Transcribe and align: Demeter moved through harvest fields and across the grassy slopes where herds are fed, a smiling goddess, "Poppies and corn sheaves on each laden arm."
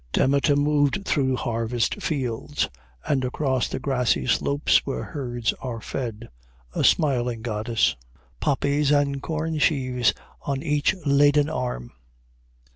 Demeter 0.13 0.55
moved 0.55 1.05
through 1.05 1.35
harvest 1.35 2.01
fields 2.01 2.67
and 3.05 3.23
across 3.23 3.67
the 3.67 3.77
grassy 3.77 4.25
slopes 4.25 4.79
where 4.83 5.03
herds 5.03 5.53
are 5.61 5.79
fed, 5.79 6.27
a 6.73 6.83
smiling 6.83 7.43
goddess, 7.43 7.95
"Poppies 8.39 8.89
and 8.91 9.21
corn 9.21 9.59
sheaves 9.59 10.15
on 10.41 10.63
each 10.63 10.95
laden 11.05 11.51
arm." 11.51 11.91